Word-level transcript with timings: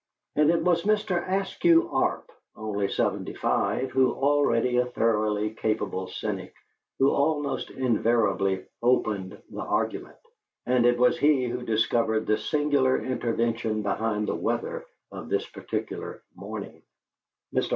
And 0.35 0.49
it 0.49 0.63
was 0.63 0.81
Mr. 0.81 1.23
Eskew 1.27 1.93
Arp, 1.93 2.31
only 2.55 2.89
seventy 2.89 3.35
five, 3.35 3.91
but 3.93 3.99
already 4.01 4.77
a 4.77 4.87
thoroughly 4.87 5.51
capable 5.51 6.07
cynic, 6.07 6.55
who, 6.97 7.11
almost 7.11 7.69
invariably 7.69 8.65
"opened 8.81 9.39
the 9.51 9.61
argument," 9.61 10.17
and 10.65 10.87
it 10.87 10.97
was 10.97 11.19
he 11.19 11.45
who 11.47 11.61
discovered 11.61 12.25
the 12.25 12.39
sinister 12.39 12.97
intention 12.97 13.83
behind 13.83 14.27
the 14.27 14.33
weather 14.33 14.87
of 15.11 15.29
this 15.29 15.45
particular 15.45 16.23
morning. 16.33 16.81